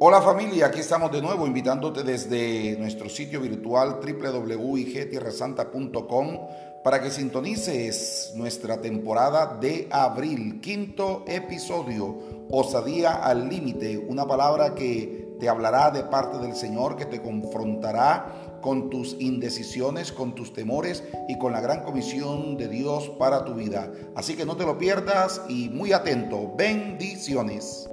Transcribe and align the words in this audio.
Hola 0.00 0.22
familia, 0.22 0.66
aquí 0.66 0.78
estamos 0.78 1.10
de 1.10 1.20
nuevo 1.20 1.44
invitándote 1.44 2.04
desde 2.04 2.76
nuestro 2.78 3.08
sitio 3.08 3.40
virtual 3.40 3.98
www.igtierrasanta.com 4.00 6.38
para 6.84 7.02
que 7.02 7.10
sintonices 7.10 8.30
nuestra 8.36 8.80
temporada 8.80 9.58
de 9.60 9.88
abril, 9.90 10.60
quinto 10.60 11.24
episodio, 11.26 12.46
Osadía 12.48 13.14
al 13.14 13.48
límite, 13.48 13.98
una 13.98 14.24
palabra 14.24 14.76
que 14.76 15.34
te 15.40 15.48
hablará 15.48 15.90
de 15.90 16.04
parte 16.04 16.38
del 16.38 16.54
Señor, 16.54 16.94
que 16.94 17.06
te 17.06 17.20
confrontará 17.20 18.60
con 18.62 18.90
tus 18.90 19.16
indecisiones, 19.18 20.12
con 20.12 20.36
tus 20.36 20.52
temores 20.52 21.02
y 21.28 21.36
con 21.38 21.52
la 21.52 21.60
gran 21.60 21.82
comisión 21.82 22.56
de 22.56 22.68
Dios 22.68 23.08
para 23.18 23.44
tu 23.44 23.54
vida. 23.54 23.92
Así 24.14 24.36
que 24.36 24.46
no 24.46 24.56
te 24.56 24.64
lo 24.64 24.78
pierdas 24.78 25.42
y 25.48 25.70
muy 25.70 25.92
atento. 25.92 26.52
Bendiciones. 26.56 27.90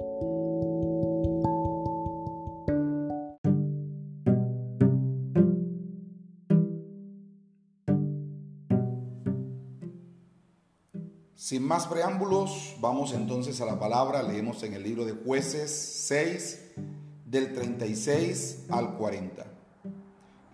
Sin 11.46 11.62
más 11.62 11.86
preámbulos, 11.86 12.74
vamos 12.80 13.12
entonces 13.12 13.60
a 13.60 13.66
la 13.66 13.78
palabra. 13.78 14.20
Leemos 14.24 14.64
en 14.64 14.74
el 14.74 14.82
libro 14.82 15.04
de 15.04 15.12
jueces 15.12 15.70
6, 16.08 16.72
del 17.24 17.52
36 17.52 18.66
al 18.68 18.96
40. 18.96 19.46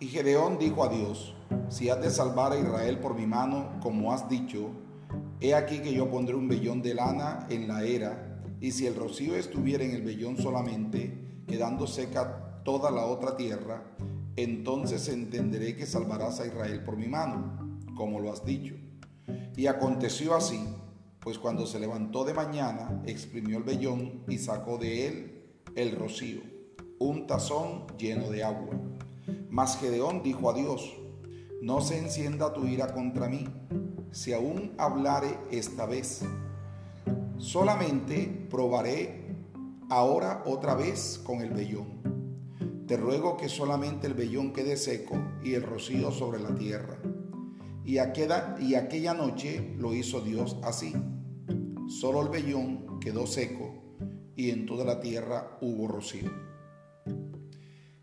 Y 0.01 0.09
Gedeón 0.09 0.59
dijo 0.59 0.85
a 0.85 0.91
Dios, 0.91 1.35
si 1.71 1.89
has 1.89 2.03
de 2.03 2.11
salvar 2.11 2.53
a 2.53 2.59
Israel 2.59 2.99
por 2.99 3.15
mi 3.15 3.27
mano, 3.27 3.81
como 3.81 4.13
has 4.13 4.29
dicho, 4.29 4.69
he 5.41 5.55
aquí 5.55 5.79
que 5.79 5.95
yo 5.95 6.11
pondré 6.11 6.35
un 6.35 6.47
vellón 6.47 6.83
de 6.83 6.93
lana 6.93 7.47
en 7.49 7.69
la 7.69 7.85
era, 7.85 8.43
y 8.61 8.73
si 8.73 8.87
el 8.87 8.95
rocío 8.95 9.35
estuviera 9.35 9.85
en 9.85 9.93
el 9.93 10.03
vellón 10.03 10.37
solamente, 10.37 11.41
quedando 11.49 11.87
seca 11.87 12.61
toda 12.67 12.91
la 12.91 13.07
otra 13.07 13.35
tierra, 13.39 13.83
entonces 14.37 15.09
entenderé 15.09 15.75
que 15.75 15.87
salvarás 15.87 16.41
a 16.41 16.47
Israel 16.47 16.85
por 16.85 16.99
mi 16.99 17.09
mano, 17.09 17.81
como 17.97 18.21
lo 18.21 18.31
has 18.31 18.45
dicho. 18.45 18.75
Y 19.57 19.67
aconteció 19.69 20.35
así, 20.35 20.63
pues 21.23 21.39
cuando 21.39 21.67
se 21.67 21.79
levantó 21.79 22.25
de 22.25 22.35
mañana, 22.35 23.01
exprimió 23.07 23.59
el 23.59 23.63
vellón 23.63 24.25
y 24.29 24.39
sacó 24.39 24.77
de 24.77 25.07
él 25.07 25.45
el 25.77 25.97
rocío, 25.97 26.41
un 26.99 27.29
tazón 27.29 27.87
lleno 27.97 28.29
de 28.31 28.43
agua. 28.43 28.75
Mas 29.49 29.79
Gedeón 29.79 30.23
dijo 30.23 30.51
a 30.51 30.53
Dios, 30.53 30.93
no 31.61 31.81
se 31.81 31.99
encienda 31.99 32.53
tu 32.53 32.67
ira 32.67 32.93
contra 32.93 33.29
mí, 33.29 33.47
si 34.11 34.33
aún 34.33 34.73
hablare 34.79 35.39
esta 35.53 35.87
vez. 35.87 36.23
Solamente 37.39 38.49
probaré 38.51 39.37
ahora 39.91 40.43
otra 40.45 40.75
vez 40.75 41.21
con 41.25 41.41
el 41.41 41.51
vellón. 41.51 42.03
Te 42.89 42.97
ruego 42.97 43.37
que 43.37 43.49
solamente 43.49 44.09
el 44.09 44.15
vellón 44.15 44.53
quede 44.53 44.77
seco 44.77 45.17
y 45.45 45.55
el 45.55 45.63
rocío 45.63 46.11
sobre 46.11 46.41
la 46.41 46.55
tierra. 46.55 46.99
Y 47.85 47.99
aquella, 47.99 48.57
y 48.61 48.75
aquella 48.75 49.15
noche 49.15 49.75
lo 49.79 49.95
hizo 49.95 50.21
Dios 50.21 50.57
así. 50.63 50.93
Solo 52.03 52.21
el 52.21 52.31
vellón 52.31 52.99
quedó 52.99 53.29
seco 53.29 53.97
y 54.35 54.51
en 54.51 54.67
toda 54.67 54.85
la 54.85 54.99
tierra 54.99 55.57
hubo 55.61 55.87
rocío. 55.87 56.33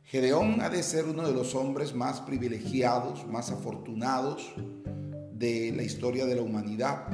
Gedeón 0.03 0.61
ha 0.61 0.69
de 0.69 0.83
ser 0.83 1.03
uno 1.03 1.27
de 1.27 1.33
los 1.33 1.53
hombres 1.53 1.93
más 1.93 2.21
privilegiados, 2.21 3.27
más 3.27 3.51
afortunados 3.51 4.53
de 5.33 5.73
la 5.75 5.83
historia 5.83 6.25
de 6.25 6.35
la 6.35 6.43
humanidad. 6.43 7.07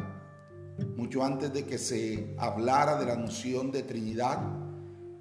Mucho 0.96 1.24
antes 1.24 1.52
de 1.54 1.66
que 1.66 1.80
se 1.80 2.36
hablara 2.38 3.00
de 3.00 3.08
la 3.08 3.16
noción 3.16 3.72
de 3.72 3.82
Trinidad, 3.82 4.44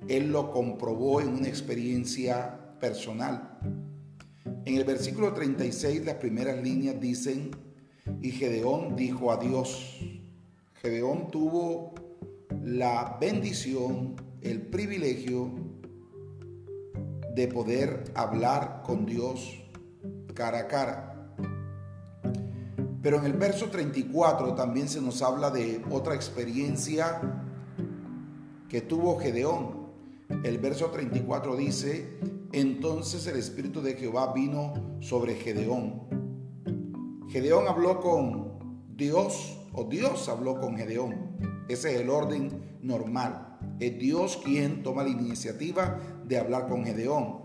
él 0.07 0.31
lo 0.33 0.53
comprobó 0.53 1.23
en 1.23 1.29
una 1.29 1.49
experiencia 1.49 2.77
personal. 2.79 3.59
En 4.67 4.77
el 4.77 4.85
versículo 4.85 5.33
36 5.33 6.05
las 6.05 6.17
primeras 6.17 6.63
líneas 6.63 7.01
dicen, 7.01 7.53
y 8.21 8.33
Gedeón 8.33 8.97
dijo 8.97 9.33
a 9.33 9.39
Dios, 9.39 9.99
Gedeón 10.85 11.31
tuvo 11.31 11.95
la 12.63 13.17
bendición, 13.19 14.17
el 14.43 14.61
privilegio 14.67 15.51
de 17.35 17.49
poder 17.49 18.13
hablar 18.15 18.83
con 18.85 19.07
Dios 19.07 19.65
cara 20.35 20.59
a 20.59 20.69
cara. 20.69 21.37
Pero 23.01 23.17
en 23.17 23.25
el 23.25 23.33
verso 23.33 23.71
34 23.71 24.55
también 24.55 24.91
se 24.91 25.01
nos 25.01 25.23
habla 25.23 25.49
de 25.49 25.83
otra 25.91 26.15
experiencia 26.15 27.19
que 28.69 28.83
tuvo 28.83 29.19
Gedeón. 29.19 29.89
El 30.43 30.59
verso 30.59 30.91
34 30.91 31.57
dice, 31.57 32.19
entonces 32.53 33.27
el 33.27 33.39
Espíritu 33.39 33.81
de 33.81 33.95
Jehová 33.95 34.35
vino 34.35 34.99
sobre 35.01 35.35
Gedeón. 35.37 36.03
Gedeón 37.31 37.69
habló 37.69 38.01
con 38.01 38.85
Dios, 38.95 39.64
o 39.75 39.85
Dios 39.85 40.29
habló 40.29 40.61
con 40.61 40.77
Gedeón. 40.77 41.37
Ese 41.69 41.95
es 41.95 42.01
el 42.01 42.11
orden 42.11 42.79
normal. 42.83 43.59
Es 43.81 43.99
Dios 43.99 44.41
quien 44.45 44.83
toma 44.83 45.03
la 45.03 45.11
iniciativa 45.11 45.99
de 46.25 46.39
hablar 46.39 46.69
con 46.69 46.85
Gedeón. 46.85 47.45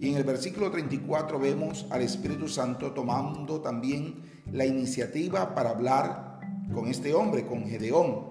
Y 0.00 0.10
en 0.10 0.16
el 0.16 0.24
versículo 0.24 0.70
34 0.70 1.38
vemos 1.38 1.86
al 1.90 2.02
Espíritu 2.02 2.48
Santo 2.48 2.92
tomando 2.92 3.60
también 3.60 4.22
la 4.50 4.64
iniciativa 4.64 5.54
para 5.54 5.70
hablar 5.70 6.40
con 6.74 6.88
este 6.88 7.14
hombre, 7.14 7.46
con 7.46 7.66
Gedeón. 7.66 8.30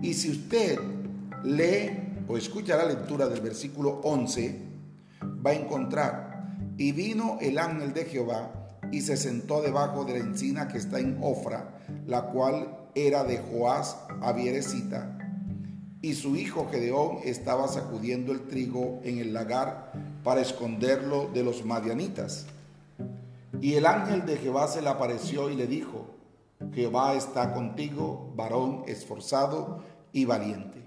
Y 0.00 0.14
si 0.14 0.30
usted 0.30 0.78
lee 1.44 2.24
o 2.28 2.36
escucha 2.36 2.76
la 2.76 2.86
lectura 2.86 3.28
del 3.28 3.40
versículo 3.40 4.00
11, 4.04 4.60
va 5.44 5.50
a 5.50 5.54
encontrar. 5.54 6.56
Y 6.78 6.92
vino 6.92 7.38
el 7.40 7.58
ángel 7.58 7.92
de 7.92 8.04
Jehová 8.04 8.61
y 8.92 9.00
se 9.00 9.16
sentó 9.16 9.62
debajo 9.62 10.04
de 10.04 10.12
la 10.12 10.18
encina 10.24 10.68
que 10.68 10.78
está 10.78 11.00
en 11.00 11.18
Ofra, 11.22 11.78
la 12.06 12.26
cual 12.26 12.78
era 12.94 13.24
de 13.24 13.38
Joás 13.38 13.96
Avierecita. 14.20 15.18
Y 16.02 16.14
su 16.14 16.36
hijo 16.36 16.68
Gedeón 16.70 17.18
estaba 17.24 17.66
sacudiendo 17.68 18.32
el 18.32 18.46
trigo 18.46 19.00
en 19.02 19.18
el 19.18 19.32
lagar 19.32 19.92
para 20.22 20.42
esconderlo 20.42 21.30
de 21.32 21.42
los 21.42 21.64
madianitas. 21.64 22.46
Y 23.60 23.74
el 23.74 23.86
ángel 23.86 24.26
de 24.26 24.36
Jehová 24.36 24.68
se 24.68 24.82
le 24.82 24.88
apareció 24.88 25.48
y 25.48 25.56
le 25.56 25.66
dijo, 25.66 26.06
Jehová 26.74 27.14
está 27.14 27.54
contigo, 27.54 28.32
varón 28.36 28.82
esforzado 28.86 29.82
y 30.12 30.24
valiente. 30.26 30.84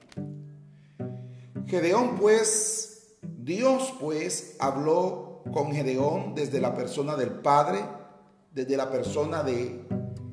Gedeón 1.66 2.18
pues 2.20 3.16
Dios 3.22 3.94
pues 4.00 4.58
habló 4.60 5.35
con 5.54 5.72
Gedeón 5.72 6.36
desde 6.36 6.60
la 6.60 6.74
persona 6.74 7.16
del 7.16 7.32
Padre, 7.32 7.80
desde 8.52 8.78
la 8.78 8.90
persona 8.90 9.44
de 9.44 9.86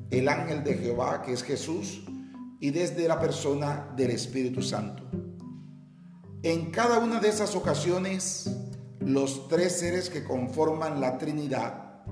el 0.09 0.29
ángel 0.29 0.63
de 0.63 0.75
Jehová, 0.75 1.21
que 1.21 1.33
es 1.33 1.43
Jesús, 1.43 2.03
y 2.59 2.69
desde 2.69 3.07
la 3.07 3.19
persona 3.19 3.91
del 3.95 4.11
Espíritu 4.11 4.61
Santo. 4.61 5.03
En 6.43 6.71
cada 6.71 6.99
una 6.99 7.19
de 7.19 7.29
esas 7.29 7.55
ocasiones, 7.55 8.49
los 8.99 9.47
tres 9.47 9.79
seres 9.79 10.09
que 10.09 10.23
conforman 10.23 11.01
la 11.01 11.17
Trinidad 11.17 12.03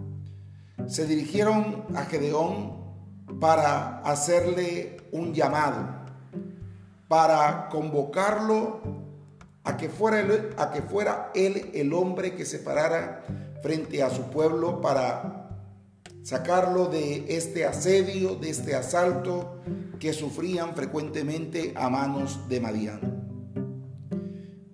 se 0.87 1.05
dirigieron 1.05 1.85
a 1.95 2.05
Gedeón 2.05 2.81
para 3.39 3.99
hacerle 3.99 4.97
un 5.11 5.33
llamado, 5.33 5.87
para 7.07 7.69
convocarlo 7.69 9.00
a 9.63 9.77
que 9.77 9.89
fuera 9.89 10.21
él, 10.21 10.49
a 10.57 10.71
que 10.71 10.81
fuera 10.81 11.31
él 11.35 11.71
el 11.73 11.93
hombre 11.93 12.35
que 12.35 12.45
se 12.45 12.59
parara 12.59 13.23
frente 13.61 14.01
a 14.01 14.09
su 14.09 14.23
pueblo 14.23 14.81
para 14.81 15.41
sacarlo 16.23 16.87
de 16.87 17.35
este 17.35 17.65
asedio, 17.65 18.35
de 18.35 18.49
este 18.49 18.75
asalto 18.75 19.61
que 19.99 20.13
sufrían 20.13 20.75
frecuentemente 20.75 21.73
a 21.75 21.89
manos 21.89 22.47
de 22.49 22.59
Madián. 22.59 23.21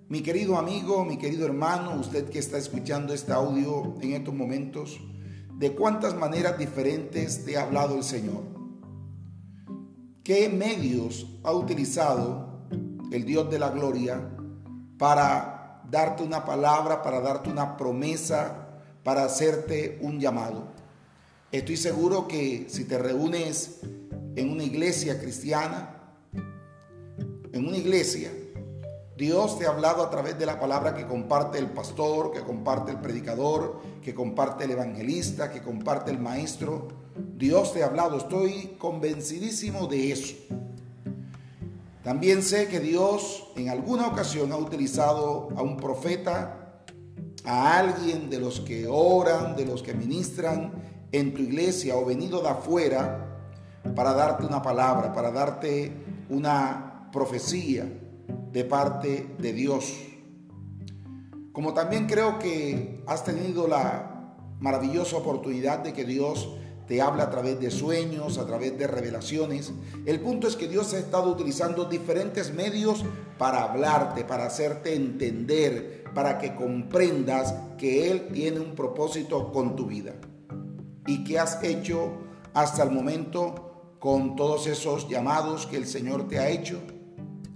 Mi 0.08 0.22
querido 0.22 0.56
amigo, 0.56 1.04
mi 1.04 1.18
querido 1.18 1.44
hermano, 1.44 2.00
usted 2.00 2.30
que 2.30 2.38
está 2.38 2.56
escuchando 2.56 3.12
este 3.12 3.32
audio 3.32 3.94
en 4.00 4.14
estos 4.14 4.34
momentos, 4.34 4.98
¿de 5.58 5.74
cuántas 5.74 6.16
maneras 6.16 6.58
diferentes 6.58 7.44
te 7.44 7.58
ha 7.58 7.64
hablado 7.64 7.96
el 7.96 8.04
Señor? 8.04 8.42
¿Qué 10.24 10.48
medios 10.48 11.26
ha 11.44 11.52
utilizado 11.52 12.66
el 13.12 13.24
Dios 13.26 13.50
de 13.50 13.58
la 13.58 13.68
gloria 13.68 14.37
para 14.98 15.82
darte 15.88 16.22
una 16.22 16.44
palabra, 16.44 17.02
para 17.02 17.20
darte 17.20 17.48
una 17.50 17.76
promesa, 17.76 18.68
para 19.02 19.24
hacerte 19.24 19.98
un 20.02 20.20
llamado. 20.20 20.64
Estoy 21.50 21.76
seguro 21.76 22.28
que 22.28 22.66
si 22.68 22.84
te 22.84 22.98
reúnes 22.98 23.80
en 24.36 24.50
una 24.50 24.64
iglesia 24.64 25.18
cristiana, 25.18 25.94
en 27.52 27.66
una 27.66 27.76
iglesia, 27.76 28.30
Dios 29.16 29.58
te 29.58 29.66
ha 29.66 29.70
hablado 29.70 30.04
a 30.04 30.10
través 30.10 30.38
de 30.38 30.46
la 30.46 30.60
palabra 30.60 30.94
que 30.94 31.06
comparte 31.06 31.58
el 31.58 31.70
pastor, 31.70 32.30
que 32.30 32.42
comparte 32.42 32.92
el 32.92 33.00
predicador, 33.00 33.80
que 34.02 34.14
comparte 34.14 34.64
el 34.64 34.72
evangelista, 34.72 35.50
que 35.50 35.62
comparte 35.62 36.10
el 36.10 36.18
maestro. 36.18 36.88
Dios 37.16 37.72
te 37.72 37.82
ha 37.82 37.86
hablado, 37.86 38.18
estoy 38.18 38.76
convencidísimo 38.78 39.86
de 39.86 40.12
eso. 40.12 40.36
También 42.08 42.42
sé 42.42 42.68
que 42.68 42.80
Dios 42.80 43.48
en 43.54 43.68
alguna 43.68 44.06
ocasión 44.06 44.50
ha 44.52 44.56
utilizado 44.56 45.50
a 45.54 45.60
un 45.60 45.76
profeta, 45.76 46.80
a 47.44 47.78
alguien 47.78 48.30
de 48.30 48.40
los 48.40 48.60
que 48.60 48.86
oran, 48.88 49.54
de 49.56 49.66
los 49.66 49.82
que 49.82 49.92
ministran 49.92 50.72
en 51.12 51.34
tu 51.34 51.42
iglesia 51.42 51.96
o 51.96 52.06
venido 52.06 52.40
de 52.40 52.48
afuera 52.48 53.52
para 53.94 54.14
darte 54.14 54.46
una 54.46 54.62
palabra, 54.62 55.12
para 55.12 55.30
darte 55.30 55.92
una 56.30 57.10
profecía 57.12 57.84
de 58.52 58.64
parte 58.64 59.34
de 59.38 59.52
Dios. 59.52 59.92
Como 61.52 61.74
también 61.74 62.06
creo 62.06 62.38
que 62.38 63.04
has 63.06 63.22
tenido 63.22 63.68
la 63.68 64.34
maravillosa 64.60 65.18
oportunidad 65.18 65.80
de 65.80 65.92
que 65.92 66.06
Dios 66.06 66.56
te 66.88 67.02
habla 67.02 67.24
a 67.24 67.30
través 67.30 67.60
de 67.60 67.70
sueños, 67.70 68.38
a 68.38 68.46
través 68.46 68.78
de 68.78 68.86
revelaciones. 68.86 69.72
El 70.06 70.20
punto 70.20 70.48
es 70.48 70.56
que 70.56 70.68
Dios 70.68 70.94
ha 70.94 70.98
estado 70.98 71.30
utilizando 71.30 71.84
diferentes 71.84 72.54
medios 72.54 73.04
para 73.36 73.64
hablarte, 73.64 74.24
para 74.24 74.46
hacerte 74.46 74.94
entender, 74.94 76.04
para 76.14 76.38
que 76.38 76.56
comprendas 76.56 77.54
que 77.76 78.10
Él 78.10 78.28
tiene 78.32 78.60
un 78.60 78.74
propósito 78.74 79.52
con 79.52 79.76
tu 79.76 79.86
vida. 79.86 80.14
¿Y 81.06 81.24
qué 81.24 81.38
has 81.38 81.62
hecho 81.62 82.10
hasta 82.54 82.82
el 82.82 82.90
momento 82.90 83.96
con 83.98 84.34
todos 84.34 84.66
esos 84.66 85.08
llamados 85.10 85.66
que 85.66 85.76
el 85.76 85.86
Señor 85.86 86.26
te 86.26 86.38
ha 86.38 86.48
hecho? 86.48 86.80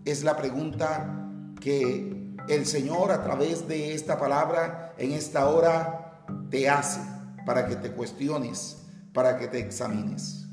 Es 0.04 0.24
la 0.24 0.36
pregunta 0.36 1.54
que 1.58 2.34
el 2.48 2.66
Señor 2.66 3.10
a 3.10 3.24
través 3.24 3.66
de 3.66 3.94
esta 3.94 4.18
palabra 4.18 4.94
en 4.98 5.12
esta 5.12 5.48
hora 5.48 6.26
te 6.50 6.68
hace 6.68 7.00
para 7.46 7.66
que 7.66 7.76
te 7.76 7.92
cuestiones 7.92 8.81
para 9.12 9.38
que 9.38 9.48
te 9.48 9.58
examines. 9.58 10.46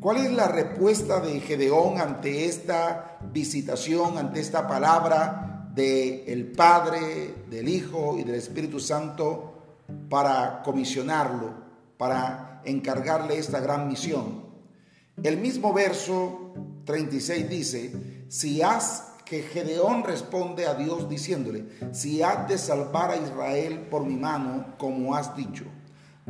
¿Cuál 0.00 0.16
es 0.18 0.32
la 0.32 0.48
respuesta 0.48 1.20
de 1.20 1.40
Gedeón 1.40 1.98
ante 1.98 2.46
esta 2.46 3.18
visitación, 3.32 4.16
ante 4.16 4.40
esta 4.40 4.66
palabra 4.66 5.70
del 5.74 6.24
el 6.26 6.52
Padre, 6.52 7.34
del 7.50 7.68
Hijo 7.68 8.16
y 8.18 8.24
del 8.24 8.36
Espíritu 8.36 8.80
Santo 8.80 9.84
para 10.08 10.62
comisionarlo, 10.62 11.52
para 11.98 12.62
encargarle 12.64 13.36
esta 13.36 13.60
gran 13.60 13.88
misión? 13.88 14.46
El 15.22 15.36
mismo 15.36 15.74
verso 15.74 16.54
36 16.86 17.48
dice, 17.50 18.24
si 18.28 18.62
has 18.62 19.10
que 19.26 19.42
Gedeón 19.42 20.02
responde 20.02 20.66
a 20.66 20.74
Dios 20.74 21.08
diciéndole, 21.08 21.66
si 21.92 22.22
has 22.22 22.48
de 22.48 22.56
salvar 22.56 23.10
a 23.10 23.16
Israel 23.16 23.86
por 23.90 24.04
mi 24.04 24.16
mano, 24.16 24.74
como 24.78 25.14
has 25.14 25.36
dicho. 25.36 25.66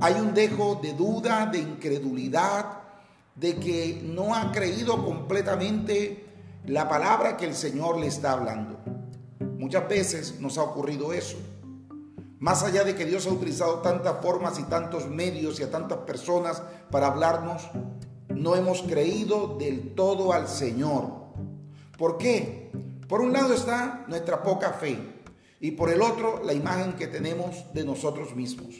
Hay 0.00 0.14
un 0.14 0.34
dejo 0.34 0.78
de 0.82 0.92
duda, 0.92 1.46
de 1.46 1.58
incredulidad, 1.58 2.80
de 3.34 3.56
que 3.56 4.02
no 4.04 4.34
ha 4.34 4.52
creído 4.52 5.04
completamente 5.04 6.26
la 6.66 6.88
palabra 6.88 7.36
que 7.36 7.46
el 7.46 7.54
Señor 7.54 7.98
le 7.98 8.06
está 8.06 8.32
hablando. 8.32 8.78
Muchas 9.58 9.88
veces 9.88 10.40
nos 10.40 10.58
ha 10.58 10.62
ocurrido 10.62 11.12
eso. 11.12 11.38
Más 12.38 12.62
allá 12.62 12.84
de 12.84 12.94
que 12.94 13.04
Dios 13.04 13.26
ha 13.26 13.30
utilizado 13.30 13.80
tantas 13.80 14.22
formas 14.22 14.58
y 14.58 14.62
tantos 14.64 15.08
medios 15.08 15.60
y 15.60 15.62
a 15.62 15.70
tantas 15.70 15.98
personas 15.98 16.62
para 16.90 17.08
hablarnos, 17.08 17.68
no 18.28 18.56
hemos 18.56 18.82
creído 18.82 19.58
del 19.58 19.94
todo 19.94 20.32
al 20.32 20.48
Señor. 20.48 21.20
¿Por 21.98 22.16
qué? 22.16 22.70
Por 23.08 23.20
un 23.20 23.32
lado 23.32 23.52
está 23.52 24.04
nuestra 24.08 24.42
poca 24.42 24.72
fe 24.72 24.98
y 25.60 25.72
por 25.72 25.90
el 25.90 26.00
otro 26.00 26.42
la 26.42 26.54
imagen 26.54 26.94
que 26.94 27.06
tenemos 27.06 27.66
de 27.74 27.84
nosotros 27.84 28.34
mismos. 28.34 28.76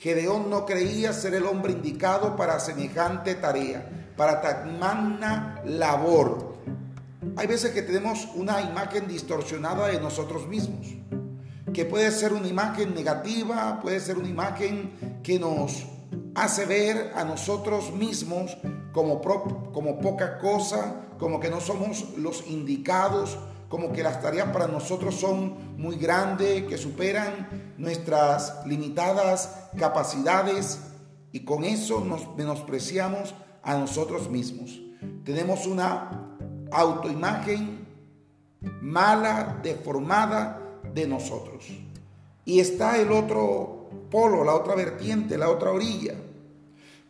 Gedeón 0.00 0.48
no 0.48 0.64
creía 0.64 1.12
ser 1.12 1.34
el 1.34 1.44
hombre 1.44 1.72
indicado 1.72 2.34
para 2.34 2.58
semejante 2.58 3.34
tarea, 3.34 3.86
para 4.16 4.40
tan 4.40 4.78
magna 4.78 5.60
labor. 5.66 6.54
Hay 7.36 7.46
veces 7.46 7.72
que 7.72 7.82
tenemos 7.82 8.26
una 8.34 8.62
imagen 8.62 9.06
distorsionada 9.06 9.88
de 9.88 10.00
nosotros 10.00 10.48
mismos, 10.48 10.86
que 11.74 11.84
puede 11.84 12.10
ser 12.12 12.32
una 12.32 12.48
imagen 12.48 12.94
negativa, 12.94 13.78
puede 13.82 14.00
ser 14.00 14.16
una 14.16 14.28
imagen 14.28 15.20
que 15.22 15.38
nos 15.38 15.84
hace 16.34 16.64
ver 16.64 17.12
a 17.14 17.24
nosotros 17.24 17.92
mismos 17.92 18.56
como, 18.92 19.20
como 19.20 20.00
poca 20.00 20.38
cosa, 20.38 21.08
como 21.18 21.38
que 21.40 21.50
no 21.50 21.60
somos 21.60 22.16
los 22.16 22.46
indicados, 22.46 23.36
como 23.70 23.92
que 23.92 24.02
las 24.02 24.20
tareas 24.20 24.48
para 24.48 24.66
nosotros 24.66 25.14
son 25.14 25.78
muy 25.78 25.94
grandes, 25.94 26.64
que 26.64 26.76
superan 26.76 27.74
nuestras 27.78 28.66
limitadas 28.66 29.68
capacidades 29.78 30.80
y 31.30 31.44
con 31.44 31.62
eso 31.62 32.04
nos 32.04 32.36
menospreciamos 32.36 33.32
a 33.62 33.78
nosotros 33.78 34.28
mismos. 34.28 34.80
Tenemos 35.24 35.68
una 35.68 36.36
autoimagen 36.72 37.86
mala, 38.82 39.60
deformada 39.62 40.60
de 40.92 41.06
nosotros. 41.06 41.68
Y 42.44 42.58
está 42.58 42.98
el 42.98 43.12
otro 43.12 43.88
polo, 44.10 44.42
la 44.42 44.56
otra 44.56 44.74
vertiente, 44.74 45.38
la 45.38 45.48
otra 45.48 45.70
orilla. 45.70 46.16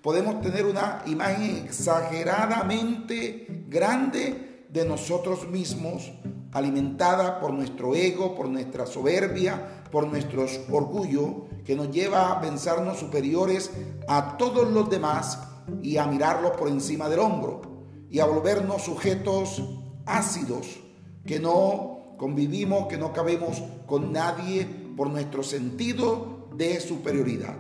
Podemos 0.03 0.43
tener 0.43 0.67
una 0.67 1.05
imagen 1.07 1.65
exageradamente 1.65 3.65
grande 3.67 4.67
de 4.69 4.85
nosotros 4.85 5.49
mismos 5.49 6.13
alimentada 6.53 7.41
por 7.41 7.53
nuestro 7.53 7.95
ego, 7.95 8.35
por 8.35 8.49
nuestra 8.49 8.87
soberbia, 8.87 9.85
por 9.91 10.07
nuestro 10.07 10.47
orgullo, 10.71 11.47
que 11.65 11.77
nos 11.77 11.91
lleva 11.91 12.33
a 12.33 12.41
pensarnos 12.41 12.99
superiores 12.99 13.71
a 14.09 14.37
todos 14.37 14.71
los 14.71 14.89
demás 14.91 15.39
y 15.83 15.97
a 15.97 16.07
mirarlos 16.07 16.53
por 16.53 16.69
encima 16.69 17.09
del 17.09 17.21
hombro 17.21 17.63
y 18.11 18.19
a 18.19 18.27
volvernos 18.27 18.83
sujetos 18.83 19.63
ácidos, 20.07 20.81
que 21.25 21.39
no 21.39 22.17
convivimos, 22.19 22.89
que 22.89 22.99
no 22.99 23.13
cabemos 23.13 23.63
con 23.87 24.13
nadie 24.13 24.67
por 24.97 25.11
nuestro 25.11 25.43
sentido 25.43 26.49
de 26.57 26.81
superioridad. 26.81 27.57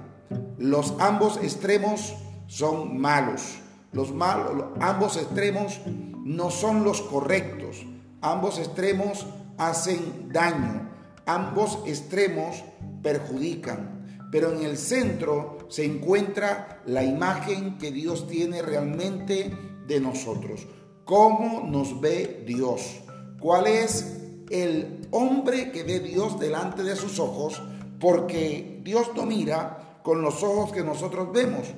Los 0.58 0.94
ambos 0.98 1.38
extremos 1.38 2.14
son 2.46 3.00
malos. 3.00 3.60
Los 3.92 4.12
malos, 4.12 4.64
ambos 4.80 5.16
extremos 5.16 5.80
no 6.22 6.50
son 6.50 6.84
los 6.84 7.00
correctos. 7.00 7.84
Ambos 8.22 8.58
extremos 8.58 9.26
hacen 9.56 10.30
daño, 10.30 10.90
ambos 11.24 11.78
extremos 11.86 12.62
perjudican, 13.02 14.28
pero 14.30 14.52
en 14.52 14.62
el 14.62 14.76
centro 14.76 15.58
se 15.70 15.86
encuentra 15.86 16.82
la 16.84 17.02
imagen 17.02 17.78
que 17.78 17.90
Dios 17.90 18.26
tiene 18.28 18.60
realmente 18.60 19.56
de 19.86 20.00
nosotros. 20.00 20.66
¿Cómo 21.04 21.66
nos 21.66 22.00
ve 22.00 22.44
Dios? 22.46 23.00
¿Cuál 23.40 23.66
es 23.66 24.18
el 24.50 25.08
hombre 25.10 25.72
que 25.72 25.82
ve 25.82 26.00
Dios 26.00 26.38
delante 26.38 26.82
de 26.82 26.96
sus 26.96 27.18
ojos? 27.18 27.62
Porque 27.98 28.80
Dios 28.84 29.12
no 29.16 29.24
mira 29.24 30.00
con 30.02 30.20
los 30.20 30.42
ojos 30.42 30.72
que 30.72 30.84
nosotros 30.84 31.32
vemos. 31.32 31.68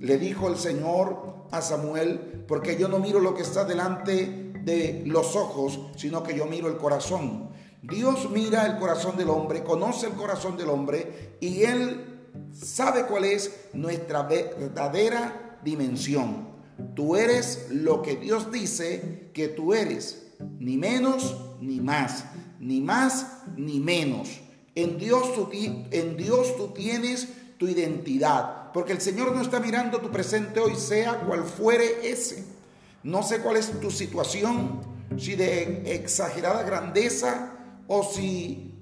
Le 0.00 0.18
dijo 0.18 0.48
el 0.48 0.56
Señor 0.56 1.46
a 1.50 1.62
Samuel, 1.62 2.44
porque 2.46 2.76
yo 2.76 2.88
no 2.88 2.98
miro 2.98 3.20
lo 3.20 3.34
que 3.34 3.42
está 3.42 3.64
delante 3.64 4.47
de 4.68 5.02
los 5.06 5.34
ojos, 5.34 5.80
sino 5.96 6.22
que 6.22 6.36
yo 6.36 6.44
miro 6.44 6.68
el 6.68 6.76
corazón. 6.76 7.48
Dios 7.82 8.28
mira 8.30 8.66
el 8.66 8.76
corazón 8.76 9.16
del 9.16 9.30
hombre, 9.30 9.64
conoce 9.64 10.06
el 10.06 10.12
corazón 10.12 10.58
del 10.58 10.68
hombre 10.68 11.38
y 11.40 11.62
Él 11.62 12.28
sabe 12.52 13.06
cuál 13.06 13.24
es 13.24 13.50
nuestra 13.72 14.24
verdadera 14.24 15.58
dimensión. 15.64 16.48
Tú 16.94 17.16
eres 17.16 17.68
lo 17.70 18.02
que 18.02 18.16
Dios 18.16 18.52
dice 18.52 19.30
que 19.32 19.48
tú 19.48 19.72
eres, 19.72 20.34
ni 20.58 20.76
menos 20.76 21.36
ni 21.60 21.80
más, 21.80 22.26
ni 22.60 22.82
más 22.82 23.38
ni 23.56 23.80
menos. 23.80 24.28
En 24.74 24.98
Dios, 24.98 25.34
tú, 25.34 25.48
en 25.50 26.16
Dios 26.18 26.56
tú 26.56 26.68
tienes 26.68 27.28
tu 27.56 27.66
identidad, 27.66 28.70
porque 28.72 28.92
el 28.92 29.00
Señor 29.00 29.34
no 29.34 29.40
está 29.40 29.60
mirando 29.60 29.98
tu 29.98 30.10
presente 30.10 30.60
hoy, 30.60 30.76
sea 30.76 31.20
cual 31.20 31.44
fuere 31.44 32.08
ese. 32.08 32.57
No 33.02 33.22
sé 33.22 33.38
cuál 33.40 33.56
es 33.56 33.70
tu 33.80 33.90
situación, 33.90 34.80
si 35.16 35.36
de 35.36 35.94
exagerada 35.94 36.62
grandeza 36.62 37.52
o 37.86 38.02
si 38.02 38.74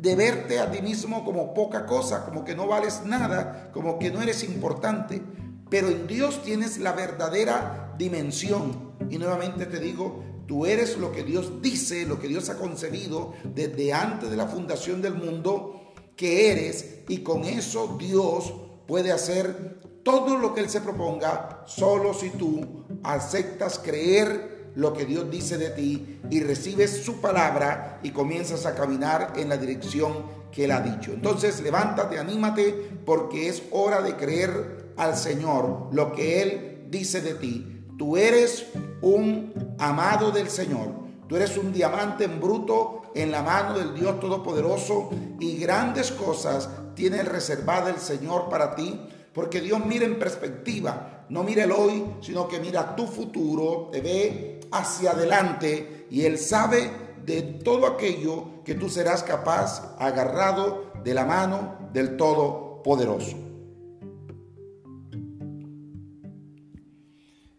de 0.00 0.14
verte 0.16 0.58
a 0.58 0.70
ti 0.70 0.82
mismo 0.82 1.24
como 1.24 1.54
poca 1.54 1.86
cosa, 1.86 2.24
como 2.24 2.44
que 2.44 2.54
no 2.54 2.66
vales 2.66 3.02
nada, 3.04 3.70
como 3.72 3.98
que 3.98 4.10
no 4.10 4.20
eres 4.20 4.44
importante. 4.44 5.22
Pero 5.70 5.88
en 5.88 6.06
Dios 6.06 6.42
tienes 6.42 6.78
la 6.78 6.92
verdadera 6.92 7.94
dimensión. 7.96 8.92
Y 9.08 9.18
nuevamente 9.18 9.66
te 9.66 9.78
digo, 9.78 10.22
tú 10.46 10.66
eres 10.66 10.98
lo 10.98 11.10
que 11.10 11.22
Dios 11.22 11.62
dice, 11.62 12.06
lo 12.06 12.20
que 12.20 12.28
Dios 12.28 12.50
ha 12.50 12.58
concebido 12.58 13.32
desde 13.44 13.92
antes 13.92 14.30
de 14.30 14.36
la 14.36 14.46
fundación 14.46 15.00
del 15.00 15.14
mundo, 15.14 15.92
que 16.16 16.50
eres. 16.50 17.02
Y 17.08 17.18
con 17.18 17.44
eso 17.44 17.96
Dios 17.98 18.52
puede 18.86 19.10
hacer 19.10 19.80
todo 20.02 20.36
lo 20.36 20.52
que 20.52 20.60
Él 20.60 20.68
se 20.68 20.82
proponga, 20.82 21.64
solo 21.66 22.12
si 22.12 22.30
tú 22.30 22.83
aceptas 23.04 23.78
creer 23.78 24.72
lo 24.74 24.92
que 24.92 25.04
Dios 25.04 25.30
dice 25.30 25.56
de 25.56 25.70
ti 25.70 26.18
y 26.30 26.40
recibes 26.40 27.04
su 27.04 27.20
palabra 27.20 28.00
y 28.02 28.10
comienzas 28.10 28.66
a 28.66 28.74
caminar 28.74 29.34
en 29.36 29.48
la 29.48 29.56
dirección 29.56 30.44
que 30.50 30.64
Él 30.64 30.72
ha 30.72 30.80
dicho. 30.80 31.12
Entonces 31.12 31.60
levántate, 31.60 32.18
anímate, 32.18 32.72
porque 33.04 33.48
es 33.48 33.62
hora 33.70 34.02
de 34.02 34.16
creer 34.16 34.92
al 34.96 35.16
Señor 35.16 35.88
lo 35.92 36.12
que 36.12 36.42
Él 36.42 36.86
dice 36.90 37.20
de 37.20 37.34
ti. 37.34 37.84
Tú 37.98 38.16
eres 38.16 38.66
un 39.00 39.76
amado 39.78 40.30
del 40.30 40.48
Señor. 40.48 41.04
Tú 41.28 41.36
eres 41.36 41.56
un 41.56 41.72
diamante 41.72 42.24
en 42.24 42.40
bruto 42.40 43.02
en 43.14 43.30
la 43.30 43.42
mano 43.42 43.78
del 43.78 43.94
Dios 43.94 44.18
Todopoderoso 44.20 45.10
y 45.38 45.56
grandes 45.56 46.10
cosas 46.10 46.68
tiene 46.94 47.22
reservada 47.22 47.90
el 47.90 47.98
Señor 47.98 48.48
para 48.48 48.74
ti, 48.74 49.00
porque 49.32 49.60
Dios 49.60 49.84
mira 49.84 50.04
en 50.04 50.18
perspectiva, 50.18 51.13
no 51.28 51.42
mira 51.42 51.64
el 51.64 51.72
hoy, 51.72 52.04
sino 52.20 52.48
que 52.48 52.60
mira 52.60 52.94
tu 52.94 53.06
futuro, 53.06 53.88
te 53.90 54.00
ve 54.00 54.60
hacia 54.70 55.12
adelante 55.12 56.06
y 56.10 56.24
Él 56.24 56.38
sabe 56.38 56.90
de 57.24 57.42
todo 57.42 57.86
aquello 57.86 58.62
que 58.64 58.74
tú 58.74 58.88
serás 58.88 59.22
capaz, 59.22 59.96
agarrado 59.98 60.92
de 61.02 61.14
la 61.14 61.24
mano 61.24 61.90
del 61.92 62.16
Todopoderoso. 62.16 63.36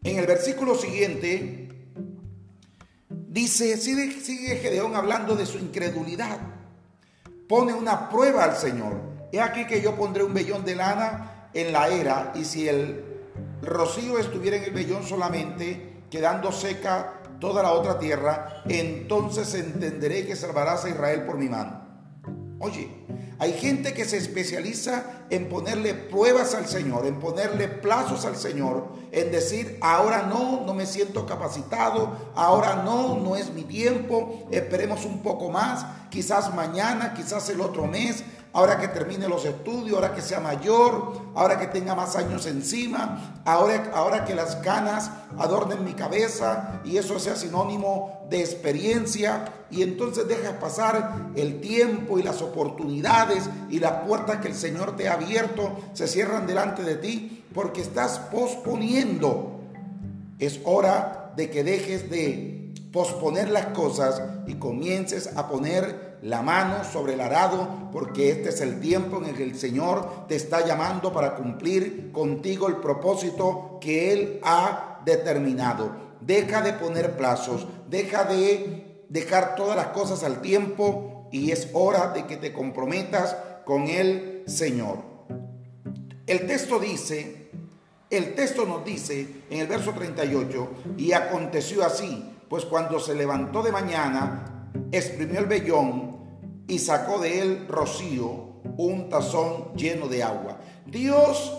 En 0.04 0.20
el 0.20 0.28
versículo 0.28 0.76
siguiente 0.76 1.70
dice, 3.10 3.78
sigue, 3.78 4.12
sigue 4.12 4.58
Gedeón 4.58 4.96
hablando 4.96 5.36
de 5.36 5.46
su 5.46 5.58
incredulidad. 5.58 6.40
Pone 7.48 7.74
una 7.74 8.10
prueba 8.10 8.44
al 8.44 8.56
Señor. 8.56 9.02
He 9.32 9.42
aquí 9.42 9.66
que 9.66 9.82
yo 9.82 9.96
pondré 9.96 10.24
un 10.24 10.34
vellón 10.34 10.64
de 10.64 10.76
lana 10.76 11.50
en 11.54 11.74
la 11.74 11.88
era 11.90 12.34
y 12.36 12.46
si 12.46 12.68
el 12.68 13.05
rocío 13.66 14.18
estuviera 14.18 14.58
en 14.58 14.64
el 14.64 14.72
vellón 14.72 15.04
solamente, 15.04 16.02
quedando 16.10 16.52
seca 16.52 17.22
toda 17.40 17.62
la 17.64 17.72
otra 17.72 18.00
tierra, 18.00 18.64
entonces 18.68 19.54
entenderé 19.56 20.26
que 20.26 20.36
salvarás 20.36 20.86
a 20.86 20.90
Israel 20.90 21.24
por 21.24 21.38
mi 21.38 21.50
mano. 21.50 21.82
Oye, 22.60 22.90
hay 23.38 23.54
gente 23.54 23.94
que 23.94 24.06
se 24.06 24.18
especializa 24.18 25.25
en 25.30 25.50
ponerle 25.50 25.94
pruebas 25.94 26.54
al 26.54 26.68
Señor, 26.68 27.06
en 27.06 27.20
ponerle 27.20 27.68
plazos 27.68 28.26
al 28.26 28.36
Señor, 28.36 28.88
en 29.12 29.32
decir, 29.32 29.78
ahora 29.82 30.24
no, 30.24 30.62
no 30.66 30.74
me 30.74 30.86
siento 30.86 31.26
capacitado, 31.26 32.12
ahora 32.36 32.84
no, 32.84 33.16
no 33.16 33.36
es 33.36 33.52
mi 33.52 33.64
tiempo, 33.64 34.48
esperemos 34.52 35.06
un 35.06 35.24
poco 35.24 35.50
más, 35.50 35.86
quizás 36.10 36.54
mañana, 36.54 37.14
quizás 37.14 37.50
el 37.50 37.62
otro 37.62 37.88
mes, 37.88 38.24
ahora 38.56 38.80
que 38.80 38.88
termine 38.88 39.28
los 39.28 39.44
estudios, 39.44 39.96
ahora 39.96 40.16
que 40.16 40.22
sea 40.22 40.40
mayor, 40.40 41.12
ahora 41.36 41.60
que 41.60 41.68
tenga 41.68 41.94
más 41.94 42.16
años 42.16 42.46
encima, 42.46 43.42
ahora, 43.44 43.92
ahora 43.94 44.24
que 44.24 44.34
las 44.34 44.56
canas 44.56 45.12
adornen 45.38 45.84
mi 45.84 45.94
cabeza 45.94 46.80
y 46.86 46.96
eso 46.96 47.20
sea 47.20 47.36
sinónimo 47.36 48.26
de 48.30 48.40
experiencia. 48.40 49.52
Y 49.70 49.84
entonces 49.84 50.28
dejas 50.30 50.54
pasar 50.54 51.32
el 51.36 51.60
tiempo 51.60 52.18
y 52.18 52.24
las 52.24 52.42
oportunidades 52.42 53.50
y 53.70 53.80
las 53.80 54.06
puertas 54.08 54.38
que 54.38 54.48
el 54.48 54.56
Señor 54.56 54.96
te 54.96 55.10
ha 55.10 55.15
abierto 55.16 55.76
se 55.94 56.08
cierran 56.08 56.48
delante 56.48 56.84
de 56.84 56.96
ti 56.96 57.44
porque 57.54 57.82
estás 57.82 58.20
posponiendo. 58.20 59.62
Es 60.40 60.60
hora 60.64 61.34
de 61.36 61.50
que 61.50 61.64
dejes 61.64 62.10
de 62.10 62.74
posponer 62.92 63.50
las 63.50 63.68
cosas 63.68 64.22
y 64.48 64.56
comiences 64.56 65.36
a 65.36 65.50
poner 65.50 66.18
la 66.22 66.42
mano 66.42 66.84
sobre 66.84 67.14
el 67.14 67.22
arado, 67.22 67.90
porque 67.92 68.32
este 68.32 68.50
es 68.50 68.62
el 68.62 68.80
tiempo 68.80 69.18
en 69.18 69.26
el 69.26 69.36
que 69.36 69.44
el 69.44 69.60
Señor 69.60 70.28
te 70.28 70.36
está 70.36 70.66
llamando 70.66 71.12
para 71.12 71.36
cumplir 71.36 72.12
contigo 72.12 72.68
el 72.68 72.78
propósito 72.78 73.78
que 73.82 74.14
Él 74.14 74.40
ha 74.44 75.02
determinado. 75.06 75.92
Deja 76.22 76.62
de 76.62 76.74
poner 76.74 77.18
plazos, 77.18 77.68
deja 77.90 78.24
de 78.24 79.04
dejar 79.10 79.56
todas 79.56 79.76
las 79.76 79.88
cosas 79.88 80.24
al 80.24 80.42
tiempo 80.42 81.28
y 81.32 81.52
es 81.52 81.70
hora 81.74 82.08
de 82.14 82.26
que 82.26 82.38
te 82.38 82.54
comprometas 82.54 83.36
con 83.66 83.88
el 83.88 84.35
Señor. 84.46 85.00
El 86.28 86.48
texto 86.48 86.80
dice, 86.80 87.52
el 88.10 88.36
texto 88.36 88.66
nos 88.66 88.86
dice 88.86 89.44
en 89.50 89.60
el 89.60 89.68
verso 89.68 89.92
38, 89.94 90.70
y 90.98 91.12
aconteció 91.12 91.86
así, 91.86 92.32
pues 92.50 92.66
cuando 92.66 93.00
se 93.00 93.16
levantó 93.16 93.64
de 93.64 93.72
mañana, 93.72 94.72
exprimió 94.92 95.40
el 95.40 95.46
vellón 95.46 96.18
y 96.68 96.80
sacó 96.80 97.20
de 97.20 97.42
él 97.42 97.68
rocío, 97.68 98.62
un 98.78 99.10
tazón 99.10 99.74
lleno 99.76 100.08
de 100.08 100.24
agua. 100.24 100.60
Dios 100.86 101.54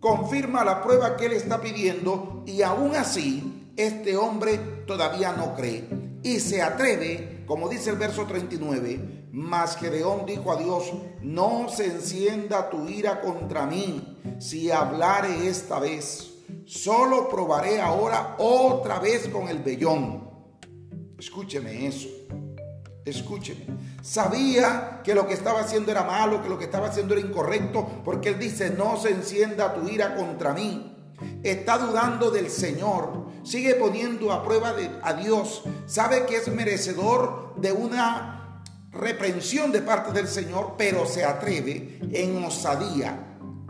confirma 0.00 0.64
la 0.64 0.82
prueba 0.82 1.16
que 1.16 1.26
él 1.26 1.32
está 1.32 1.60
pidiendo 1.60 2.44
y 2.46 2.62
aún 2.62 2.94
así 2.94 3.72
este 3.76 4.16
hombre 4.16 4.58
todavía 4.86 5.32
no 5.32 5.54
cree 5.54 5.84
y 6.22 6.40
se 6.40 6.62
atreve, 6.62 7.44
como 7.46 7.68
dice 7.68 7.90
el 7.90 7.96
verso 7.96 8.26
39, 8.26 9.17
mas 9.32 9.76
Gedeón 9.76 10.26
dijo 10.26 10.52
a 10.52 10.56
Dios, 10.56 10.92
no 11.22 11.68
se 11.68 11.86
encienda 11.86 12.70
tu 12.70 12.88
ira 12.88 13.20
contra 13.20 13.66
mí 13.66 14.18
si 14.38 14.70
hablare 14.70 15.48
esta 15.48 15.78
vez, 15.78 16.34
solo 16.64 17.28
probaré 17.28 17.80
ahora 17.80 18.36
otra 18.38 18.98
vez 18.98 19.28
con 19.28 19.48
el 19.48 19.58
vellón. 19.58 20.28
Escúcheme 21.18 21.86
eso. 21.86 22.08
Escúcheme. 23.04 23.66
Sabía 24.02 25.00
que 25.02 25.14
lo 25.14 25.26
que 25.26 25.34
estaba 25.34 25.60
haciendo 25.60 25.90
era 25.90 26.04
malo, 26.04 26.42
que 26.42 26.48
lo 26.48 26.58
que 26.58 26.66
estaba 26.66 26.88
haciendo 26.88 27.14
era 27.14 27.26
incorrecto, 27.26 27.86
porque 28.04 28.30
él 28.30 28.38
dice, 28.38 28.70
no 28.70 28.96
se 28.96 29.10
encienda 29.10 29.74
tu 29.74 29.88
ira 29.88 30.14
contra 30.14 30.52
mí. 30.52 30.94
Está 31.42 31.78
dudando 31.78 32.30
del 32.30 32.48
Señor, 32.48 33.26
sigue 33.42 33.74
poniendo 33.74 34.30
a 34.30 34.44
prueba 34.44 34.74
a 35.02 35.12
Dios, 35.14 35.64
sabe 35.86 36.26
que 36.26 36.36
es 36.36 36.48
merecedor 36.48 37.54
de 37.56 37.72
una 37.72 38.47
reprensión 38.90 39.72
de 39.72 39.82
parte 39.82 40.12
del 40.12 40.28
Señor, 40.28 40.74
pero 40.76 41.06
se 41.06 41.24
atreve 41.24 41.98
en 42.12 42.44
osadía. 42.44 43.24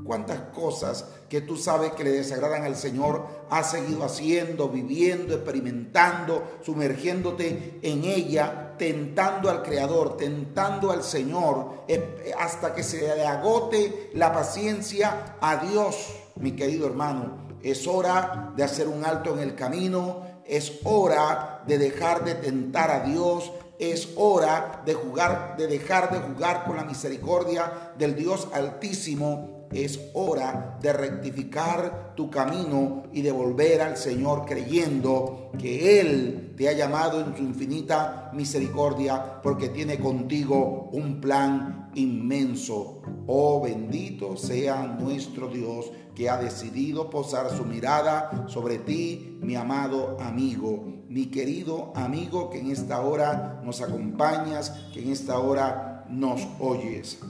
Cuántas 0.04 0.40
cosas 0.54 1.04
que 1.28 1.42
tú 1.42 1.56
sabes 1.56 1.92
que 1.92 2.04
le 2.04 2.12
desagradan 2.12 2.64
al 2.64 2.76
Señor 2.76 3.26
has 3.50 3.72
seguido 3.72 4.04
haciendo, 4.04 4.70
viviendo, 4.70 5.34
experimentando, 5.34 6.60
sumergiéndote 6.64 7.78
en 7.82 8.04
ella, 8.04 8.74
tentando 8.78 9.50
al 9.50 9.62
Creador, 9.62 10.16
tentando 10.16 10.90
al 10.90 11.02
Señor, 11.02 11.84
eh, 11.88 12.32
hasta 12.38 12.74
que 12.74 12.82
se 12.82 13.14
le 13.14 13.26
agote 13.26 14.10
la 14.14 14.32
paciencia 14.32 15.36
a 15.40 15.56
Dios, 15.56 16.14
mi 16.36 16.52
querido 16.52 16.86
hermano. 16.86 17.48
Es 17.62 17.86
hora 17.86 18.52
de 18.56 18.62
hacer 18.62 18.88
un 18.88 19.04
alto 19.04 19.34
en 19.34 19.40
el 19.40 19.54
camino, 19.54 20.22
es 20.46 20.80
hora 20.84 21.62
de 21.66 21.76
dejar 21.76 22.24
de 22.24 22.36
tentar 22.36 22.90
a 22.90 23.00
Dios, 23.00 23.52
es 23.78 24.10
hora 24.16 24.82
de 24.84 24.94
jugar, 24.94 25.56
de 25.56 25.66
dejar 25.66 26.10
de 26.12 26.20
jugar 26.20 26.64
con 26.64 26.76
la 26.76 26.84
misericordia 26.84 27.92
del 27.98 28.16
Dios 28.16 28.48
Altísimo 28.52 29.57
es 29.72 30.00
hora 30.14 30.78
de 30.80 30.92
rectificar 30.92 32.14
tu 32.16 32.30
camino 32.30 33.04
y 33.12 33.22
de 33.22 33.32
volver 33.32 33.82
al 33.82 33.96
Señor 33.96 34.44
creyendo 34.46 35.50
que 35.58 36.00
Él 36.00 36.54
te 36.56 36.68
ha 36.68 36.72
llamado 36.72 37.20
en 37.20 37.36
su 37.36 37.42
infinita 37.42 38.30
misericordia 38.34 39.40
porque 39.42 39.68
tiene 39.68 39.98
contigo 39.98 40.88
un 40.92 41.20
plan 41.20 41.90
inmenso. 41.94 43.02
Oh 43.26 43.60
bendito 43.60 44.36
sea 44.36 44.96
nuestro 44.98 45.48
Dios 45.48 45.90
que 46.14 46.28
ha 46.28 46.38
decidido 46.38 47.10
posar 47.10 47.56
su 47.56 47.64
mirada 47.64 48.46
sobre 48.48 48.78
ti, 48.78 49.38
mi 49.40 49.54
amado 49.54 50.16
amigo, 50.20 50.84
mi 51.08 51.26
querido 51.26 51.92
amigo 51.94 52.50
que 52.50 52.58
en 52.58 52.70
esta 52.70 53.00
hora 53.00 53.60
nos 53.64 53.80
acompañas, 53.80 54.70
que 54.92 55.02
en 55.02 55.12
esta 55.12 55.38
hora 55.38 56.04
nos 56.08 56.46
oyes 56.58 57.20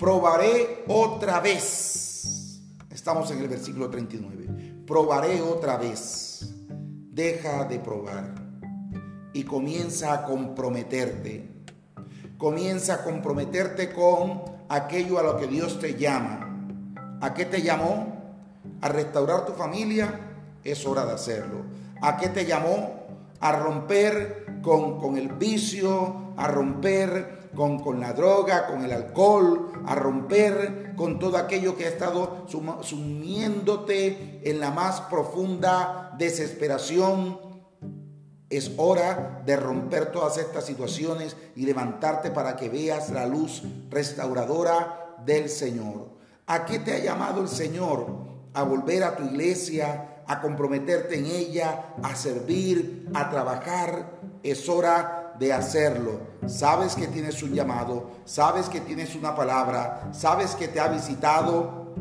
probaré 0.00 0.84
otra 0.88 1.40
vez. 1.40 2.58
Estamos 2.90 3.30
en 3.30 3.40
el 3.40 3.48
versículo 3.48 3.90
39. 3.90 4.84
Probaré 4.86 5.42
otra 5.42 5.76
vez. 5.76 6.54
Deja 7.12 7.64
de 7.66 7.78
probar 7.78 8.34
y 9.34 9.44
comienza 9.44 10.14
a 10.14 10.24
comprometerte. 10.24 11.50
Comienza 12.38 12.94
a 12.94 13.04
comprometerte 13.04 13.92
con 13.92 14.42
aquello 14.70 15.18
a 15.18 15.22
lo 15.22 15.36
que 15.36 15.46
Dios 15.46 15.78
te 15.78 15.94
llama. 15.94 16.46
¿A 17.20 17.34
qué 17.34 17.44
te 17.44 17.60
llamó? 17.60 18.40
¿A 18.80 18.88
restaurar 18.88 19.44
tu 19.44 19.52
familia? 19.52 20.18
Es 20.64 20.86
hora 20.86 21.04
de 21.04 21.12
hacerlo. 21.12 21.64
¿A 22.00 22.16
qué 22.16 22.30
te 22.30 22.46
llamó? 22.46 23.06
A 23.40 23.52
romper 23.52 24.60
con, 24.62 24.98
con 24.98 25.18
el 25.18 25.28
vicio, 25.28 26.32
a 26.38 26.48
romper 26.48 27.39
con, 27.54 28.00
la 28.00 28.12
droga, 28.12 28.66
con 28.66 28.84
el 28.84 28.92
alcohol, 28.92 29.72
a 29.86 29.94
romper 29.94 30.94
con 30.96 31.18
todo 31.18 31.36
aquello 31.36 31.76
que 31.76 31.86
ha 31.86 31.88
estado 31.88 32.46
sumiéndote 32.82 34.40
en 34.44 34.60
la 34.60 34.70
más 34.70 35.00
profunda 35.02 36.14
desesperación. 36.18 37.40
Es 38.48 38.72
hora 38.76 39.42
de 39.46 39.56
romper 39.56 40.10
todas 40.12 40.38
estas 40.38 40.64
situaciones 40.64 41.36
y 41.54 41.66
levantarte 41.66 42.30
para 42.30 42.56
que 42.56 42.68
veas 42.68 43.10
la 43.10 43.26
luz 43.26 43.62
restauradora 43.90 45.16
del 45.24 45.48
Señor. 45.48 46.10
¿A 46.46 46.64
qué 46.64 46.80
te 46.80 46.94
ha 46.94 46.98
llamado 46.98 47.42
el 47.42 47.48
Señor? 47.48 48.06
A 48.54 48.64
volver 48.64 49.04
a 49.04 49.14
tu 49.14 49.24
iglesia, 49.24 50.22
a 50.26 50.40
comprometerte 50.40 51.18
en 51.18 51.26
ella, 51.26 51.94
a 52.02 52.14
servir, 52.14 53.08
a 53.14 53.30
trabajar. 53.30 54.18
Es 54.42 54.68
hora 54.68 55.19
de 55.40 55.54
hacerlo. 55.54 56.20
Sabes 56.46 56.94
que 56.94 57.08
tienes 57.08 57.42
un 57.42 57.54
llamado, 57.54 58.10
sabes 58.26 58.68
que 58.68 58.80
tienes 58.80 59.16
una 59.16 59.34
palabra, 59.34 60.10
sabes 60.12 60.54
que 60.54 60.68
te 60.68 60.78
ha 60.78 60.88
visitado 60.88 61.94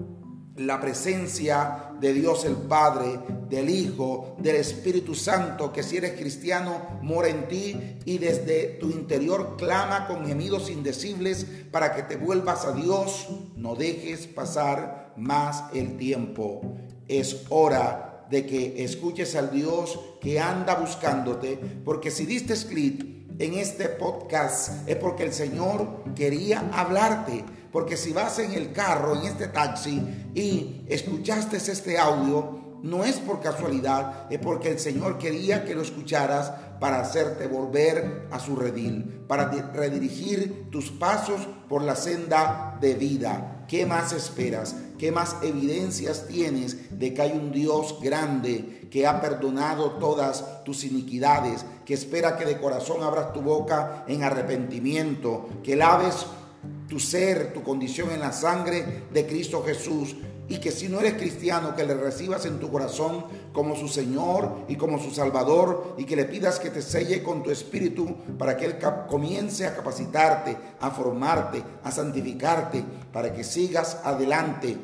la 0.58 0.81
presencia 0.81 1.93
de 2.01 2.13
Dios 2.13 2.43
el 2.43 2.55
Padre, 2.55 3.17
del 3.50 3.69
Hijo, 3.69 4.36
del 4.39 4.58
Espíritu 4.58 5.15
Santo, 5.15 5.72
que 5.72 5.84
si 5.84 5.98
eres 5.98 6.19
cristiano, 6.19 7.00
mora 7.01 7.29
en 7.29 7.48
ti 7.48 8.00
y 8.03 8.17
desde 8.17 8.77
tu 8.77 8.89
interior 8.91 9.55
clama 9.58 10.05
con 10.05 10.27
gemidos 10.27 10.69
indecibles 10.69 11.46
para 11.72 11.96
que 11.96 12.03
te 12.03 12.17
vuelvas 12.17 12.65
a 12.65 12.74
Dios. 12.74 13.29
No 13.55 13.75
dejes 13.75 14.27
pasar 14.27 15.13
más 15.15 15.63
el 15.74 15.96
tiempo. 15.96 16.75
Es 17.08 17.46
hora 17.50 18.25
de 18.29 18.46
que 18.46 18.84
escuches 18.84 19.36
al 19.38 19.50
Dios 19.50 19.98
que 20.19 20.41
anda 20.41 20.75
buscándote, 20.75 21.58
porque 21.86 22.12
si 22.12 22.25
diste 22.25 22.53
clic 22.67 23.19
en 23.39 23.53
este 23.55 23.88
podcast 23.88 24.88
es 24.88 24.98
porque 24.98 25.24
el 25.24 25.34
Señor 25.34 26.03
quería 26.13 26.69
hablarte. 26.74 27.43
Porque 27.72 27.98
si 27.98 28.12
vas 28.13 28.39
en 28.39 28.53
el 28.53 28.72
carro, 28.74 29.15
en 29.15 29.25
este 29.25 29.48
taxi, 29.48 30.01
y 30.34 30.86
escuchaste 30.88 31.58
este 31.58 31.98
audio, 31.98 32.60
no 32.81 33.03
es 33.03 33.17
por 33.17 33.41
casualidad, 33.41 34.25
es 34.31 34.39
porque 34.39 34.69
el 34.69 34.79
Señor 34.79 35.17
quería 35.17 35.63
que 35.63 35.75
lo 35.75 35.84
escucharas 35.84 36.51
para 36.80 37.02
hacerte 37.02 37.48
volver 37.48 38.28
a 38.32 38.40
su 38.40 38.56
redil, 38.56 39.24
para 39.28 39.50
redirigir 39.74 40.70
tus 40.72 40.92
pasos 40.92 41.48
por 41.68 41.84
la 41.84 41.96
senda 41.96 42.78
de 42.80 42.96
vida. 42.96 43.66
¿Qué 43.68 43.86
más 43.86 44.14
esperas? 44.14 44.76
¿Qué 44.98 45.12
más 45.12 45.38
evidencias 45.44 46.28
tienes 46.28 47.00
de 47.00 47.14
que 47.14 47.22
hay 47.22 47.32
un 47.32 47.52
Dios 47.52 47.98
grande 48.02 48.88
que 48.92 49.06
ha 49.06 49.22
perdonado 49.22 49.92
todas 49.94 50.64
tus 50.64 50.84
iniquidades, 50.84 51.66
que 51.86 51.94
espera 51.94 52.38
que 52.38 52.46
de 52.46 52.60
corazón 52.60 53.04
abras 53.04 53.32
tu 53.32 53.42
boca 53.42 54.04
en 54.08 54.24
arrepentimiento, 54.24 55.48
que 55.64 55.76
laves 55.76 56.26
tu 56.88 57.00
ser, 57.00 57.54
tu 57.54 57.64
condición 57.64 58.12
en 58.12 58.20
la 58.20 58.32
sangre 58.32 59.04
de 59.14 59.28
Cristo 59.28 59.64
Jesús 59.64 60.16
y 60.50 60.58
que 60.58 60.72
si 60.72 60.89
no 60.89 61.00
eres 61.00 61.13
cristiano, 61.13 61.75
que 61.75 61.86
le 61.86 61.94
recibas 61.94 62.46
en 62.46 62.60
tu 62.60 62.72
corazón 62.72 63.25
como 63.53 63.75
su 63.75 63.88
Señor 63.88 64.65
y 64.68 64.75
como 64.75 64.98
su 64.98 65.12
Salvador 65.12 65.96
y 65.98 66.06
que 66.06 66.15
le 66.15 66.25
pidas 66.25 66.60
que 66.60 66.72
te 66.72 66.82
selle 66.82 67.22
con 67.22 67.44
tu 67.44 67.51
espíritu 67.51 68.15
para 68.38 68.58
que 68.58 68.65
Él 68.65 68.77
comience 69.08 69.68
a 69.68 69.75
capacitarte, 69.75 70.58
a 70.82 70.89
formarte, 70.89 71.63
a 71.84 71.91
santificarte, 71.91 72.84
para 73.13 73.32
que 73.32 73.44
sigas 73.44 74.00
adelante 74.03 74.75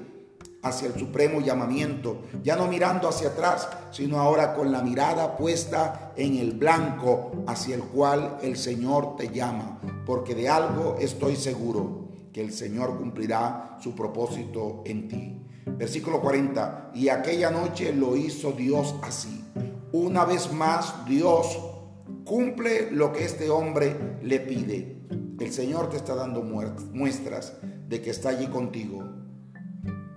hacia 0.62 0.88
el 0.88 0.95
supremo 0.95 1.41
llamamiento, 1.41 2.22
ya 2.43 2.55
no 2.55 2.67
mirando 2.67 3.07
hacia 3.07 3.29
atrás, 3.29 3.67
sino 3.91 4.19
ahora 4.19 4.53
con 4.53 4.72
la 4.72 4.81
mirada 4.81 5.36
puesta 5.36 6.13
en 6.15 6.38
el 6.38 6.53
blanco 6.53 7.43
hacia 7.48 7.75
el 7.75 7.84
cual 7.84 8.38
el 8.41 8.57
Señor 8.57 9.15
te 9.15 9.29
llama, 9.29 9.79
porque 10.05 10.34
de 10.34 10.50
algo 10.50 10.95
estoy 11.00 11.36
seguro, 11.36 12.10
que 12.34 12.41
el 12.41 12.51
Señor 12.51 12.98
cumplirá 12.98 13.77
su 13.81 13.95
propósito 13.95 14.81
en 14.86 15.07
ti. 15.07 15.45
Versículo 15.65 16.22
40, 16.22 16.91
y 16.93 17.10
aquella 17.10 17.50
noche 17.50 17.93
lo 17.93 18.15
hizo 18.15 18.51
Dios 18.51 18.95
así. 19.01 19.43
Una 19.91 20.25
vez 20.25 20.51
más, 20.53 21.05
Dios 21.05 21.57
cumple 22.24 22.91
lo 22.91 23.12
que 23.12 23.25
este 23.25 23.50
hombre 23.50 24.17
le 24.22 24.39
pide. 24.39 25.01
El 25.39 25.51
Señor 25.51 25.89
te 25.89 25.98
está 25.98 26.15
dando 26.15 26.41
muestras 26.41 27.57
de 27.88 28.01
que 28.01 28.10
está 28.10 28.29
allí 28.29 28.48
contigo. 28.48 29.03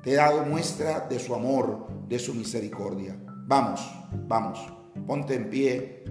Te 0.03 0.19
ha 0.19 0.31
dado 0.31 0.45
muestra 0.45 1.07
de 1.09 1.19
su 1.19 1.35
amor, 1.35 1.87
de 2.09 2.19
su 2.19 2.35
misericordia. 2.35 3.17
Vamos, 3.47 3.81
vamos, 4.27 4.59
ponte 5.07 5.35
en 5.35 5.51
pie, 5.51 6.05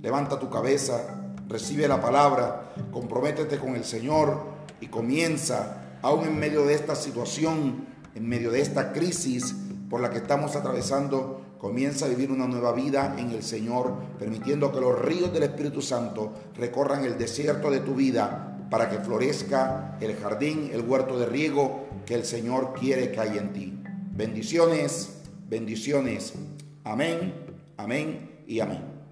levanta 0.00 0.38
tu 0.38 0.48
cabeza, 0.48 1.34
recibe 1.48 1.88
la 1.88 2.00
palabra, 2.00 2.74
comprométete 2.92 3.58
con 3.58 3.74
el 3.74 3.84
Señor 3.84 4.54
y 4.80 4.86
comienza, 4.86 5.98
aún 6.02 6.26
en 6.26 6.38
medio 6.38 6.64
de 6.64 6.74
esta 6.74 6.94
situación, 6.94 7.93
en 8.14 8.28
medio 8.28 8.50
de 8.50 8.60
esta 8.60 8.92
crisis 8.92 9.54
por 9.88 10.00
la 10.00 10.10
que 10.10 10.18
estamos 10.18 10.56
atravesando, 10.56 11.40
comienza 11.58 12.06
a 12.06 12.08
vivir 12.08 12.30
una 12.30 12.46
nueva 12.46 12.72
vida 12.72 13.16
en 13.18 13.30
el 13.30 13.42
Señor, 13.42 13.94
permitiendo 14.18 14.72
que 14.72 14.80
los 14.80 14.98
ríos 14.98 15.32
del 15.32 15.44
Espíritu 15.44 15.80
Santo 15.80 16.32
recorran 16.56 17.04
el 17.04 17.16
desierto 17.16 17.70
de 17.70 17.80
tu 17.80 17.94
vida 17.94 18.66
para 18.70 18.90
que 18.90 18.98
florezca 18.98 19.96
el 20.00 20.16
jardín, 20.16 20.70
el 20.72 20.82
huerto 20.82 21.18
de 21.18 21.26
riego 21.26 21.86
que 22.06 22.14
el 22.14 22.24
Señor 22.24 22.74
quiere 22.78 23.12
que 23.12 23.20
haya 23.20 23.40
en 23.40 23.52
ti. 23.52 23.78
Bendiciones, 24.10 25.22
bendiciones. 25.48 26.34
Amén, 26.82 27.34
amén 27.76 28.42
y 28.46 28.60
amén. 28.60 29.03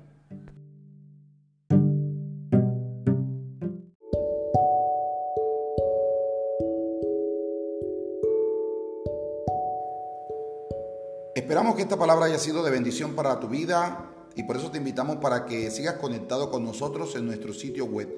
Esperamos 11.43 11.75
que 11.75 11.83
esta 11.83 11.99
palabra 11.99 12.27
haya 12.27 12.39
sido 12.39 12.63
de 12.63 12.71
bendición 12.71 13.17
para 13.17 13.41
tu 13.41 13.49
vida 13.49 14.13
y 14.37 14.45
por 14.45 14.57
eso 14.57 14.71
te 14.71 14.79
invitamos 14.79 15.17
para 15.17 15.45
que 15.45 15.73
sigas 15.73 15.97
conectado 15.97 16.53
con 16.53 16.65
nosotros 16.65 17.17
en 17.17 17.27
nuestro 17.27 17.53
sitio 17.53 17.87
web 17.87 18.09